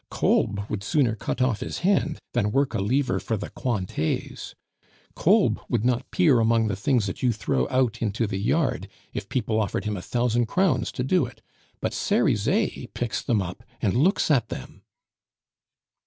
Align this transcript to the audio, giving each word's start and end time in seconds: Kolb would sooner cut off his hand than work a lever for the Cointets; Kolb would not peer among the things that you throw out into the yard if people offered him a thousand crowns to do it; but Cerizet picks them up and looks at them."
Kolb 0.09 0.61
would 0.67 0.83
sooner 0.83 1.13
cut 1.15 1.43
off 1.43 1.59
his 1.59 1.81
hand 1.85 2.17
than 2.33 2.51
work 2.51 2.73
a 2.73 2.81
lever 2.81 3.19
for 3.19 3.37
the 3.37 3.51
Cointets; 3.51 4.55
Kolb 5.13 5.59
would 5.69 5.85
not 5.85 6.09
peer 6.09 6.39
among 6.39 6.65
the 6.69 6.75
things 6.75 7.05
that 7.05 7.21
you 7.21 7.31
throw 7.31 7.67
out 7.69 8.01
into 8.01 8.25
the 8.25 8.39
yard 8.39 8.87
if 9.13 9.29
people 9.29 9.61
offered 9.61 9.85
him 9.85 9.95
a 9.95 10.01
thousand 10.01 10.47
crowns 10.47 10.91
to 10.93 11.03
do 11.03 11.27
it; 11.27 11.43
but 11.81 11.93
Cerizet 11.93 12.95
picks 12.95 13.21
them 13.21 13.43
up 13.43 13.61
and 13.79 13.93
looks 13.95 14.31
at 14.31 14.49
them." 14.49 14.81